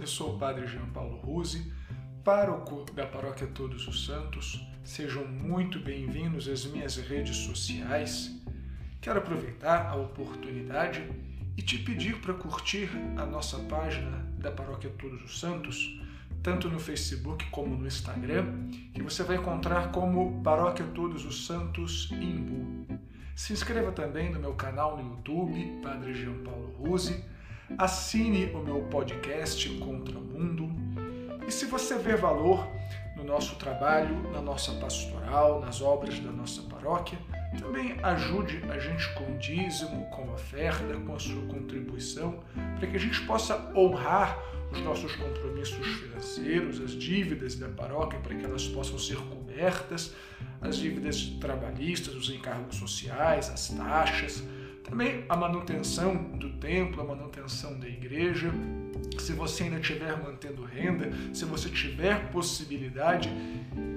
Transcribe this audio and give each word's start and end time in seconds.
eu 0.00 0.06
sou 0.06 0.34
o 0.34 0.38
Padre 0.38 0.66
Jean 0.66 0.86
Paulo 0.94 1.18
Ruse, 1.18 1.70
pároco 2.24 2.86
da 2.94 3.06
Paróquia 3.06 3.46
Todos 3.48 3.86
os 3.86 4.06
Santos. 4.06 4.66
Sejam 4.82 5.26
muito 5.26 5.78
bem-vindos 5.78 6.48
às 6.48 6.64
minhas 6.64 6.96
redes 6.96 7.36
sociais. 7.36 8.34
Quero 8.98 9.18
aproveitar 9.18 9.90
a 9.90 9.96
oportunidade 9.96 11.06
e 11.54 11.60
te 11.60 11.78
pedir 11.78 12.18
para 12.18 12.32
curtir 12.32 12.88
a 13.18 13.26
nossa 13.26 13.58
página 13.64 14.26
da 14.38 14.50
Paróquia 14.50 14.88
Todos 14.98 15.22
os 15.22 15.38
Santos, 15.38 16.00
tanto 16.42 16.70
no 16.70 16.80
Facebook 16.80 17.44
como 17.50 17.76
no 17.76 17.86
Instagram, 17.86 18.70
que 18.94 19.02
você 19.02 19.22
vai 19.22 19.36
encontrar 19.36 19.92
como 19.92 20.42
Paróquia 20.42 20.86
Todos 20.94 21.26
os 21.26 21.46
Santos 21.46 22.10
Imbu. 22.12 22.86
Se 23.36 23.52
inscreva 23.52 23.92
também 23.92 24.32
no 24.32 24.40
meu 24.40 24.54
canal 24.54 24.96
no 24.96 25.10
YouTube, 25.10 25.78
Padre 25.82 26.14
Jean 26.14 26.42
Paulo 26.42 26.74
Ruse 26.78 27.22
assine 27.78 28.46
o 28.54 28.58
meu 28.58 28.82
podcast 28.82 29.68
Contra 29.78 30.18
o 30.18 30.22
Mundo. 30.22 30.70
E 31.46 31.50
se 31.50 31.66
você 31.66 31.98
vê 31.98 32.16
valor 32.16 32.66
no 33.16 33.24
nosso 33.24 33.56
trabalho, 33.56 34.30
na 34.30 34.40
nossa 34.40 34.72
pastoral, 34.74 35.60
nas 35.60 35.80
obras 35.80 36.18
da 36.20 36.30
nossa 36.30 36.62
paróquia, 36.62 37.18
também 37.58 37.96
ajude 38.02 38.62
a 38.70 38.78
gente 38.78 39.12
com 39.14 39.24
o 39.24 39.38
dízimo, 39.38 40.06
com 40.10 40.30
a 40.30 40.34
oferta, 40.34 40.96
com 41.00 41.14
a 41.14 41.18
sua 41.18 41.42
contribuição, 41.46 42.40
para 42.78 42.86
que 42.86 42.96
a 42.96 43.00
gente 43.00 43.20
possa 43.26 43.72
honrar 43.74 44.38
os 44.70 44.80
nossos 44.82 45.16
compromissos 45.16 45.86
financeiros, 45.98 46.80
as 46.80 46.92
dívidas 46.92 47.56
da 47.56 47.68
paróquia, 47.68 48.20
para 48.20 48.34
que 48.36 48.44
elas 48.44 48.68
possam 48.68 48.98
ser 48.98 49.16
cobertas, 49.16 50.14
as 50.60 50.76
dívidas 50.76 51.24
trabalhistas, 51.40 52.14
os 52.14 52.30
encargos 52.30 52.76
sociais, 52.76 53.50
as 53.50 53.68
taxas 53.70 54.44
também 54.84 55.24
a 55.28 55.36
manutenção 55.36 56.14
do 56.14 56.50
templo, 56.54 57.00
a 57.00 57.04
manutenção 57.04 57.78
da 57.78 57.88
igreja. 57.88 58.50
Se 59.18 59.32
você 59.32 59.64
ainda 59.64 59.78
estiver 59.78 60.16
mantendo 60.22 60.64
renda, 60.64 61.10
se 61.34 61.44
você 61.44 61.68
tiver 61.68 62.30
possibilidade 62.30 63.30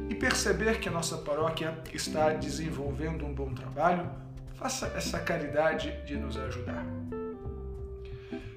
e 0.09 0.16
perceber 0.16 0.80
que 0.80 0.90
a 0.90 0.92
nossa 0.92 1.17
paróquia 1.17 1.78
está 1.94 2.30
desenvolvendo 2.31 3.25
um 3.25 3.34
bom 3.34 3.53
trabalho, 3.53 4.09
faça 4.56 4.88
essa 4.95 5.20
caridade 5.20 5.92
de 6.06 6.16
nos 6.16 6.38
ajudar. 6.38 6.86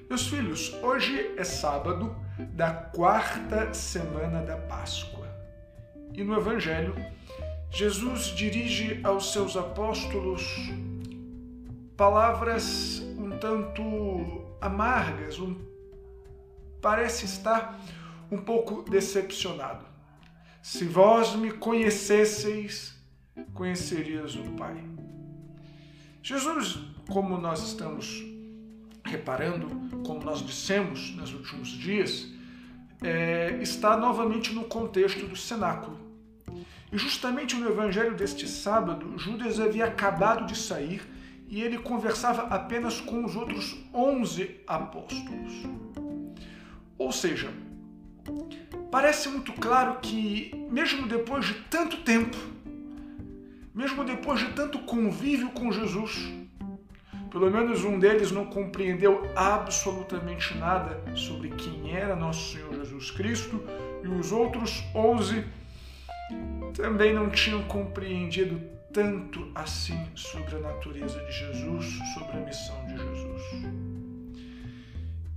Meus 0.09 0.27
filhos, 0.27 0.73
hoje 0.81 1.33
é 1.37 1.43
sábado 1.43 2.15
da 2.53 2.71
quarta 2.71 3.73
semana 3.73 4.41
da 4.41 4.55
Páscoa. 4.55 5.27
E 6.13 6.23
no 6.23 6.35
Evangelho, 6.35 6.95
Jesus 7.69 8.27
dirige 8.27 8.99
aos 9.03 9.33
seus 9.33 9.57
apóstolos 9.57 10.43
palavras 11.97 13.01
um 13.17 13.31
tanto 13.39 14.45
amargas, 14.61 15.39
um, 15.39 15.55
parece 16.79 17.25
estar 17.25 17.81
um 18.31 18.37
pouco 18.37 18.87
decepcionado. 18.87 19.83
Se 20.61 20.85
vós 20.85 21.35
me 21.35 21.51
conhecesseis, 21.51 22.95
conhecerias 23.53 24.35
o 24.35 24.43
Pai. 24.51 24.77
Jesus, 26.21 26.79
como 27.09 27.37
nós 27.37 27.63
estamos 27.63 28.23
reparando, 29.03 29.67
como 30.05 30.23
nós 30.23 30.45
dissemos 30.45 31.15
nos 31.15 31.33
últimos 31.33 31.69
dias, 31.69 32.27
é, 33.01 33.57
está 33.61 33.97
novamente 33.97 34.53
no 34.53 34.65
contexto 34.65 35.25
do 35.25 35.35
cenáculo. 35.35 35.97
E 36.91 36.97
justamente 36.97 37.55
no 37.55 37.69
evangelho 37.69 38.15
deste 38.15 38.47
sábado, 38.47 39.17
Judas 39.17 39.59
havia 39.59 39.85
acabado 39.85 40.45
de 40.45 40.57
sair 40.57 41.16
e 41.47 41.61
ele 41.61 41.77
conversava 41.77 42.43
apenas 42.53 42.99
com 42.99 43.23
os 43.23 43.35
outros 43.35 43.77
onze 43.93 44.59
apóstolos. 44.67 45.53
Ou 46.97 47.11
seja, 47.11 47.49
parece 48.91 49.29
muito 49.29 49.53
claro 49.53 49.99
que, 50.01 50.51
mesmo 50.69 51.07
depois 51.07 51.45
de 51.45 51.53
tanto 51.69 51.97
tempo, 51.97 52.37
mesmo 53.73 54.03
depois 54.03 54.39
de 54.39 54.51
tanto 54.53 54.79
convívio 54.79 55.51
com 55.51 55.71
Jesus, 55.71 56.33
pelo 57.29 57.51
menos 57.51 57.83
um 57.83 57.99
deles 57.99 58.31
não 58.31 58.45
compreendeu 58.45 59.23
absolutamente 59.35 60.57
nada 60.57 61.15
sobre 61.15 61.49
quem 61.49 61.95
era 61.95 62.15
nosso 62.15 62.53
Senhor 62.53 62.73
Jesus 62.73 63.11
Cristo 63.11 63.63
e 64.03 64.07
os 64.07 64.31
outros 64.31 64.83
onze 64.95 65.45
também 66.73 67.13
não 67.13 67.29
tinham 67.29 67.63
compreendido 67.63 68.76
tanto 68.93 69.51
assim 69.53 69.97
sobre 70.15 70.55
a 70.55 70.59
natureza 70.59 71.19
de 71.25 71.31
Jesus, 71.31 71.99
sobre 72.13 72.37
a 72.37 72.41
missão 72.41 72.85
de 72.85 72.97
Jesus. 72.97 73.41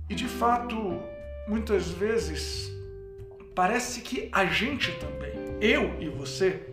E 0.09 0.15
de 0.15 0.27
fato, 0.27 0.99
muitas 1.47 1.89
vezes, 1.89 2.71
parece 3.55 4.01
que 4.01 4.29
a 4.31 4.45
gente 4.45 4.91
também, 4.99 5.33
eu 5.61 5.95
e 6.01 6.09
você, 6.09 6.67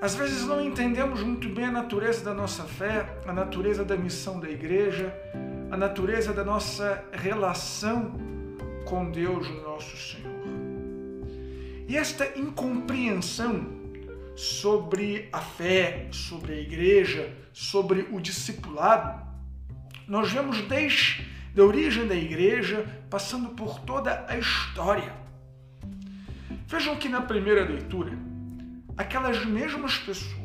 às 0.00 0.14
vezes 0.14 0.44
não 0.44 0.60
entendemos 0.60 1.22
muito 1.22 1.48
bem 1.48 1.66
a 1.66 1.70
natureza 1.70 2.24
da 2.24 2.34
nossa 2.34 2.64
fé, 2.64 3.06
a 3.26 3.32
natureza 3.32 3.84
da 3.84 3.96
missão 3.96 4.40
da 4.40 4.50
igreja, 4.50 5.14
a 5.70 5.76
natureza 5.76 6.32
da 6.32 6.44
nossa 6.44 7.04
relação 7.12 8.12
com 8.84 9.10
Deus, 9.10 9.48
nosso 9.62 9.96
Senhor. 9.96 10.34
E 11.88 11.96
esta 11.96 12.38
incompreensão 12.38 13.83
sobre 14.36 15.28
a 15.32 15.40
fé, 15.40 16.08
sobre 16.10 16.52
a 16.52 16.60
igreja, 16.60 17.32
sobre 17.52 18.08
o 18.10 18.20
discipulado, 18.20 19.22
nós 20.06 20.30
vemos 20.30 20.60
desde 20.62 21.24
a 21.56 21.62
origem 21.62 22.06
da 22.06 22.14
igreja, 22.14 22.84
passando 23.08 23.50
por 23.50 23.80
toda 23.80 24.26
a 24.28 24.36
história. 24.36 25.14
Vejam 26.66 26.96
que 26.96 27.08
na 27.08 27.22
primeira 27.22 27.64
leitura, 27.64 28.18
aquelas 28.96 29.44
mesmas 29.44 29.96
pessoas 29.98 30.44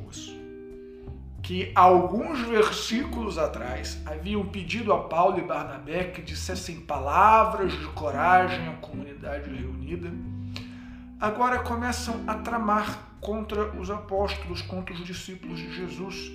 que 1.41 1.71
alguns 1.73 2.41
versículos 2.41 3.39
atrás 3.39 3.99
haviam 4.05 4.45
pedido 4.45 4.93
a 4.93 5.05
Paulo 5.05 5.39
e 5.39 5.41
Barnabé 5.41 6.03
que 6.05 6.21
dissessem 6.21 6.81
palavras 6.81 7.71
de 7.71 7.85
coragem 7.87 8.67
à 8.67 8.73
comunidade 8.73 9.49
reunida, 9.49 10.11
agora 11.19 11.59
começam 11.59 12.23
a 12.25 12.35
tramar 12.35 12.99
contra 13.19 13.71
os 13.77 13.91
apóstolos, 13.91 14.61
contra 14.61 14.93
os 14.93 15.03
discípulos 15.03 15.59
de 15.59 15.75
Jesus. 15.75 16.31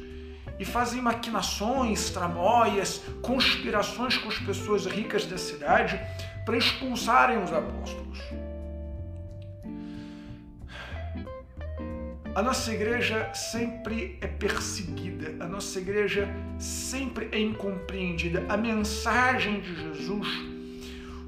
E 0.59 0.65
fazem 0.65 1.01
maquinações, 1.01 2.11
tramóias, 2.11 3.03
conspirações 3.23 4.17
com 4.19 4.29
as 4.29 4.39
pessoas 4.39 4.87
ricas 4.87 5.27
da 5.27 5.39
cidade 5.39 5.99
para 6.45 6.57
expulsarem 6.57 7.43
os 7.43 7.53
apóstolos. 7.53 8.21
A 12.35 12.43
nossa 12.43 12.73
igreja 12.73 13.33
sempre 13.33 14.19
é 14.21 14.27
perseguida, 14.27 15.45
a 15.45 15.49
nossa 15.49 15.79
igreja 15.79 16.29
sempre 16.59 17.29
é 17.33 17.39
incompreendida. 17.39 18.45
A 18.49 18.57
mensagem 18.57 19.61
de 19.61 19.75
Jesus 19.75 20.55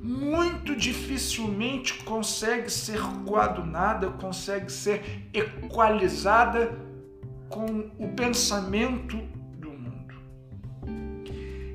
muito 0.02 0.45
dificilmente 0.74 1.94
consegue 2.04 2.70
ser 2.70 3.00
coadunada, 3.24 4.10
consegue 4.10 4.70
ser 4.70 5.28
equalizada 5.32 6.76
com 7.48 7.90
o 7.98 8.08
pensamento 8.14 9.16
do 9.58 9.70
mundo. 9.70 10.14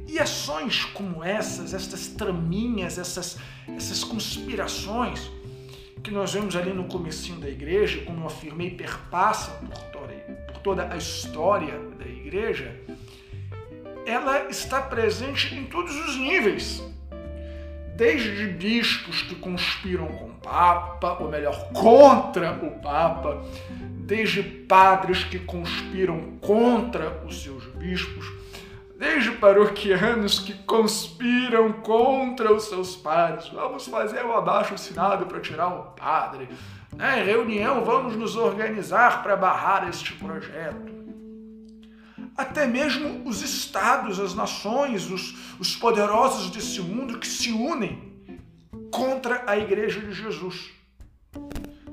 E 0.07 0.19
ações 0.19 0.85
como 0.85 1.23
essas, 1.23 1.73
estas 1.73 2.07
traminhas, 2.07 2.97
essas, 2.97 3.37
essas 3.67 4.03
conspirações 4.03 5.31
que 6.03 6.11
nós 6.11 6.33
vemos 6.33 6.55
ali 6.55 6.73
no 6.73 6.85
comecinho 6.85 7.39
da 7.39 7.49
igreja, 7.49 8.03
como 8.05 8.21
eu 8.21 8.27
afirmei, 8.27 8.71
perpassa 8.71 9.51
por 9.51 9.77
toda, 9.91 10.13
por 10.47 10.57
toda 10.57 10.91
a 10.91 10.97
história 10.97 11.79
da 11.97 12.05
igreja, 12.05 12.75
ela 14.05 14.49
está 14.49 14.81
presente 14.81 15.53
em 15.53 15.65
todos 15.65 15.95
os 15.95 16.17
níveis 16.17 16.83
desde 18.01 18.47
bispos 18.47 19.21
que 19.21 19.35
conspiram 19.35 20.07
com 20.07 20.25
o 20.25 20.33
Papa, 20.33 21.17
ou 21.19 21.29
melhor, 21.29 21.67
contra 21.71 22.51
o 22.53 22.71
Papa, 22.81 23.43
desde 24.07 24.41
padres 24.41 25.23
que 25.23 25.37
conspiram 25.37 26.39
contra 26.41 27.21
os 27.23 27.43
seus 27.43 27.63
bispos, 27.75 28.25
desde 28.97 29.29
paroquianos 29.33 30.39
que 30.39 30.51
conspiram 30.63 31.73
contra 31.73 32.51
os 32.51 32.63
seus 32.63 32.95
padres. 32.95 33.47
Vamos 33.49 33.85
fazer 33.85 34.25
o 34.25 34.33
abaixo 34.33 34.73
assinado 34.73 35.27
para 35.27 35.39
tirar 35.39 35.67
o 35.67 35.83
padre. 35.91 36.49
Né? 36.95 37.21
Reunião, 37.23 37.85
vamos 37.85 38.15
nos 38.15 38.35
organizar 38.35 39.21
para 39.21 39.35
barrar 39.35 39.87
este 39.87 40.13
projeto 40.13 41.00
até 42.35 42.65
mesmo 42.65 43.27
os 43.27 43.41
estados, 43.41 44.19
as 44.19 44.33
nações, 44.33 45.09
os, 45.09 45.57
os 45.59 45.75
poderosos 45.75 46.49
desse 46.49 46.81
mundo 46.81 47.19
que 47.19 47.27
se 47.27 47.51
unem 47.51 48.11
contra 48.91 49.43
a 49.47 49.57
Igreja 49.57 49.99
de 49.99 50.13
Jesus. 50.13 50.71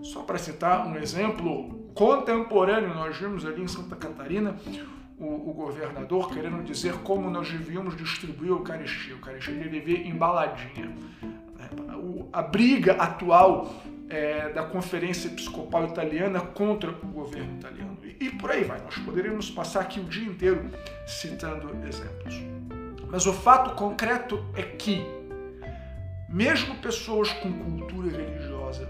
Só 0.02 0.22
para 0.22 0.38
citar 0.38 0.86
um 0.86 0.96
exemplo 0.96 1.90
contemporâneo, 1.94 2.94
nós 2.94 3.16
vimos 3.16 3.44
ali 3.44 3.62
em 3.62 3.68
Santa 3.68 3.96
Catarina 3.96 4.56
o, 5.18 5.50
o, 5.50 5.52
governador 5.52 6.30
querendo 6.30 6.62
dizer 6.62 6.94
como 6.98 7.28
nós 7.28 7.50
devíamos 7.50 7.96
distribuir 7.96 8.52
a 8.52 8.54
Eucaristia. 8.54 9.14
A 9.14 9.16
Eucaristia 9.16 9.54
devia 9.54 9.80
viver 9.80 10.06
embaladinha. 10.06 10.94
A 12.32 12.42
briga 12.42 12.92
atual 12.94 13.72
é, 14.08 14.48
da 14.50 14.62
Conferência 14.62 15.28
Episcopal 15.28 15.86
Italiana 15.86 16.40
contra 16.40 16.90
o 16.90 17.06
governo 17.06 17.58
italiano. 17.58 17.98
E, 18.02 18.26
e 18.26 18.30
por 18.30 18.50
aí 18.50 18.64
vai, 18.64 18.80
nós 18.80 18.96
poderíamos 18.98 19.50
passar 19.50 19.80
aqui 19.80 20.00
o 20.00 20.04
dia 20.04 20.26
inteiro 20.26 20.70
citando 21.06 21.70
exemplos. 21.86 22.42
Mas 23.10 23.26
o 23.26 23.32
fato 23.32 23.74
concreto 23.74 24.44
é 24.54 24.62
que, 24.62 25.04
mesmo 26.28 26.74
pessoas 26.76 27.32
com 27.34 27.52
cultura 27.52 28.10
religiosa, 28.10 28.88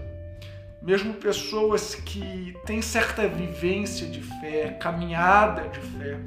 mesmo 0.81 1.13
pessoas 1.13 1.95
que 1.95 2.55
têm 2.65 2.81
certa 2.81 3.27
vivência 3.27 4.07
de 4.07 4.21
fé, 4.21 4.77
caminhada 4.79 5.67
de 5.69 5.79
fé, 5.79 6.19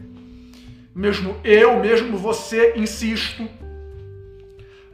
mesmo 0.95 1.37
eu, 1.43 1.81
mesmo 1.81 2.19
você, 2.19 2.75
insisto, 2.77 3.49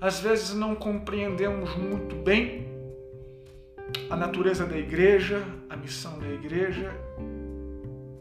às 0.00 0.20
vezes 0.20 0.54
não 0.54 0.74
compreendemos 0.74 1.74
muito 1.76 2.14
bem 2.16 2.68
a 4.10 4.16
natureza 4.16 4.64
da 4.64 4.76
igreja, 4.76 5.44
a 5.68 5.76
missão 5.76 6.18
da 6.18 6.28
igreja 6.28 6.92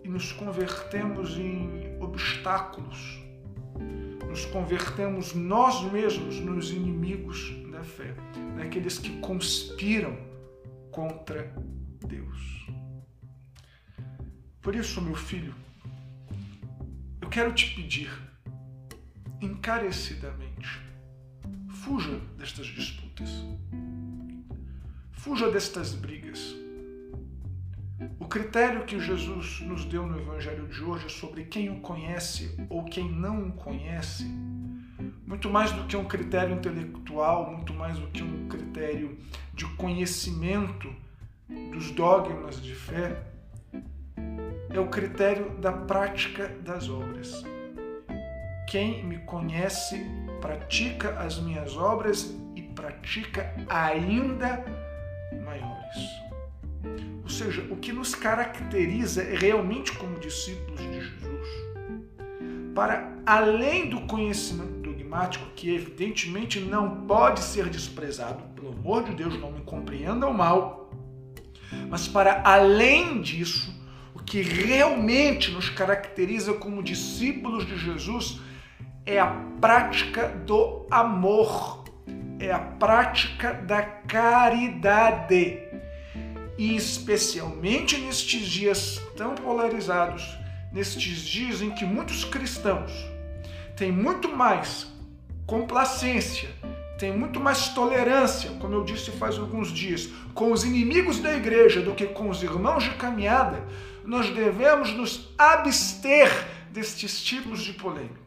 e 0.04 0.10
nos 0.10 0.32
convertemos 0.32 1.38
em 1.38 1.98
obstáculos. 2.02 3.22
Nos 4.28 4.46
convertemos 4.46 5.34
nós 5.34 5.84
mesmos 5.92 6.40
nos 6.40 6.72
inimigos 6.72 7.54
da 7.72 7.84
fé, 7.84 8.14
naqueles 8.56 8.98
que 8.98 9.20
conspiram 9.20 10.18
contra 10.92 11.54
Deus. 12.06 12.68
Por 14.62 14.76
isso, 14.76 15.02
meu 15.02 15.16
filho, 15.16 15.54
eu 17.22 17.30
quero 17.30 17.54
te 17.54 17.74
pedir 17.76 18.10
encarecidamente 19.40 20.47
Fuja 21.88 22.20
destas 22.38 22.68
disputas. 22.68 23.30
Fuja 25.14 25.50
destas 25.50 25.94
brigas. 25.94 26.54
O 28.20 28.28
critério 28.28 28.84
que 28.84 29.00
Jesus 29.00 29.62
nos 29.62 29.86
deu 29.86 30.06
no 30.06 30.20
Evangelho 30.20 30.68
de 30.68 30.84
hoje 30.84 31.10
sobre 31.10 31.46
quem 31.46 31.70
o 31.70 31.80
conhece 31.80 32.54
ou 32.70 32.84
quem 32.84 33.10
não 33.10 33.48
o 33.48 33.54
conhece, 33.54 34.26
muito 35.26 35.50
mais 35.50 35.72
do 35.72 35.86
que 35.86 35.96
um 35.96 36.04
critério 36.04 36.54
intelectual, 36.54 37.56
muito 37.56 37.74
mais 37.74 37.98
do 37.98 38.08
que 38.08 38.22
um 38.22 38.50
critério 38.50 39.18
de 39.54 39.66
conhecimento 39.76 40.94
dos 41.72 41.90
dogmas 41.92 42.62
de 42.62 42.76
fé, 42.76 43.32
é 44.70 44.78
o 44.78 44.90
critério 44.90 45.58
da 45.58 45.72
prática 45.72 46.50
das 46.66 46.90
obras. 46.90 47.46
Quem 48.68 49.02
me 49.06 49.20
conhece 49.20 50.06
pratica 50.42 51.12
as 51.22 51.40
minhas 51.40 51.78
obras 51.78 52.36
e 52.54 52.62
pratica 52.62 53.54
ainda 53.70 54.66
maiores. 55.46 55.98
Ou 57.24 57.30
seja, 57.30 57.66
o 57.72 57.78
que 57.78 57.94
nos 57.94 58.14
caracteriza 58.14 59.24
realmente 59.24 59.94
como 59.94 60.20
discípulos 60.20 60.82
de 60.82 60.94
Jesus, 60.96 61.48
para 62.76 63.16
além 63.26 63.90
do 63.90 64.02
conhecimento 64.02 64.82
dogmático, 64.82 65.46
que 65.56 65.74
evidentemente 65.74 66.60
não 66.60 67.08
pode 67.08 67.40
ser 67.40 67.70
desprezado, 67.70 68.44
pelo 68.54 68.74
amor 68.74 69.06
de 69.06 69.16
Deus, 69.16 69.40
não 69.40 69.54
me 69.54 69.62
compreendam 69.62 70.34
mal, 70.34 70.92
mas 71.90 72.06
para 72.06 72.42
além 72.44 73.22
disso, 73.22 73.74
o 74.14 74.20
que 74.20 74.42
realmente 74.42 75.52
nos 75.52 75.70
caracteriza 75.70 76.54
como 76.54 76.84
discípulos 76.84 77.66
de 77.66 77.78
Jesus 77.78 78.42
é 79.08 79.20
a 79.22 79.28
prática 79.62 80.28
do 80.28 80.86
amor, 80.92 81.86
é 82.40 82.52
a 82.52 82.60
prática 82.60 83.54
da 83.54 83.82
caridade. 83.82 85.60
E 86.58 86.76
especialmente 86.76 87.98
nestes 87.98 88.46
dias 88.46 89.02
tão 89.16 89.34
polarizados, 89.34 90.38
nestes 90.74 91.22
dias 91.22 91.62
em 91.62 91.72
que 91.72 91.86
muitos 91.86 92.26
cristãos 92.26 92.92
têm 93.78 93.94
muito 93.94 94.28
mais 94.28 94.88
complacência, 95.46 96.50
têm 97.00 97.16
muito 97.16 97.40
mais 97.40 97.70
tolerância, 97.70 98.50
como 98.60 98.74
eu 98.74 98.84
disse 98.84 99.12
faz 99.12 99.38
alguns 99.38 99.72
dias, 99.72 100.10
com 100.34 100.52
os 100.52 100.66
inimigos 100.66 101.20
da 101.20 101.34
igreja 101.34 101.80
do 101.80 101.94
que 101.94 102.08
com 102.08 102.28
os 102.30 102.44
irmãos 102.44 102.84
de 102.84 102.90
caminhada, 102.96 103.64
nós 104.04 104.30
devemos 104.32 104.92
nos 104.92 105.30
abster 105.38 106.30
destes 106.72 107.22
tipos 107.22 107.62
de 107.62 107.72
polêmica. 107.72 108.27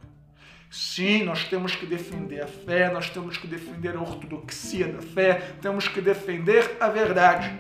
Sim, 0.71 1.25
nós 1.25 1.45
temos 1.47 1.75
que 1.75 1.85
defender 1.85 2.41
a 2.41 2.47
fé, 2.47 2.93
nós 2.93 3.11
temos 3.11 3.37
que 3.37 3.49
defender 3.49 3.97
a 3.97 4.01
ortodoxia 4.01 4.87
da 4.87 5.03
fé, 5.03 5.55
temos 5.61 5.89
que 5.89 6.01
defender 6.01 6.77
a 6.79 6.89
verdade. 6.89 7.53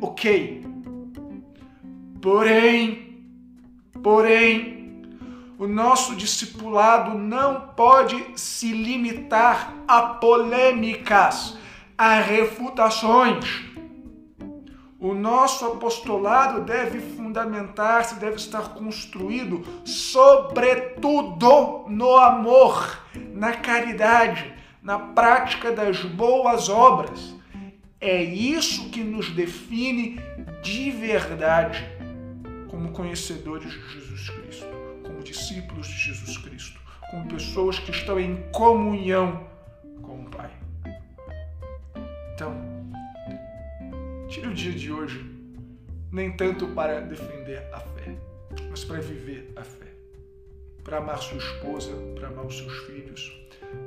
Ok. 0.00 0.64
Porém, 2.22 3.26
porém, 4.00 5.02
o 5.58 5.66
nosso 5.66 6.14
discipulado 6.14 7.18
não 7.18 7.62
pode 7.74 8.24
se 8.36 8.70
limitar 8.70 9.74
a 9.88 10.02
polêmicas, 10.02 11.58
a 11.98 12.20
refutações 12.20 13.63
o 15.04 15.12
nosso 15.12 15.66
apostolado 15.66 16.62
deve 16.62 16.98
fundamentar-se, 16.98 18.14
deve 18.14 18.36
estar 18.36 18.70
construído, 18.70 19.62
sobretudo, 19.84 21.84
no 21.88 22.16
amor, 22.16 23.04
na 23.14 23.52
caridade, 23.52 24.50
na 24.82 24.98
prática 24.98 25.70
das 25.70 26.02
boas 26.02 26.70
obras. 26.70 27.34
É 28.00 28.22
isso 28.22 28.88
que 28.88 29.04
nos 29.04 29.28
define 29.28 30.18
de 30.62 30.90
verdade 30.90 31.86
como 32.68 32.90
conhecedores 32.92 33.72
de 33.72 33.88
Jesus 33.90 34.30
Cristo, 34.30 34.66
como 35.02 35.22
discípulos 35.22 35.86
de 35.86 35.98
Jesus 35.98 36.38
Cristo, 36.38 36.80
como 37.10 37.26
pessoas 37.26 37.78
que 37.78 37.90
estão 37.90 38.18
em 38.18 38.42
comunhão 38.52 39.46
com 40.00 40.22
o 40.22 40.30
Pai. 40.30 40.50
Então, 42.32 42.73
Tire 44.28 44.48
o 44.48 44.54
dia 44.54 44.72
de 44.72 44.90
hoje, 44.92 45.24
nem 46.10 46.34
tanto 46.36 46.66
para 46.68 47.00
defender 47.00 47.62
a 47.72 47.80
fé, 47.80 48.16
mas 48.70 48.84
para 48.84 49.00
viver 49.00 49.52
a 49.54 49.62
fé. 49.62 49.92
Para 50.82 50.98
amar 50.98 51.18
sua 51.18 51.38
esposa, 51.38 51.92
para 52.14 52.28
amar 52.28 52.46
os 52.46 52.56
seus 52.56 52.72
filhos, 52.86 53.32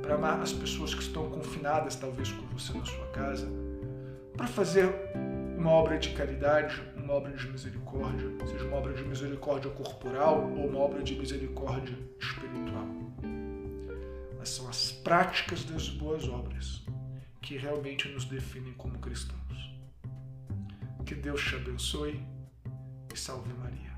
para 0.00 0.14
amar 0.14 0.40
as 0.40 0.52
pessoas 0.52 0.94
que 0.94 1.02
estão 1.02 1.28
confinadas, 1.28 1.96
talvez 1.96 2.30
com 2.30 2.46
você 2.46 2.72
na 2.76 2.84
sua 2.84 3.06
casa, 3.08 3.48
para 4.36 4.46
fazer 4.46 4.88
uma 5.56 5.70
obra 5.70 5.98
de 5.98 6.10
caridade, 6.10 6.80
uma 6.96 7.14
obra 7.14 7.32
de 7.32 7.48
misericórdia, 7.48 8.28
seja 8.46 8.64
uma 8.64 8.76
obra 8.76 8.92
de 8.92 9.02
misericórdia 9.04 9.70
corporal 9.72 10.40
ou 10.56 10.68
uma 10.68 10.78
obra 10.78 11.02
de 11.02 11.16
misericórdia 11.16 11.98
espiritual. 12.20 12.86
Mas 14.38 14.50
são 14.50 14.68
as 14.68 14.92
práticas 14.92 15.64
das 15.64 15.88
boas 15.88 16.28
obras 16.28 16.84
que 17.42 17.56
realmente 17.56 18.08
nos 18.08 18.24
definem 18.24 18.72
como 18.74 18.98
cristãos. 18.98 19.47
Que 21.08 21.14
Deus 21.14 21.42
te 21.42 21.56
abençoe 21.56 22.22
e 23.10 23.16
salve 23.16 23.50
Maria. 23.54 23.96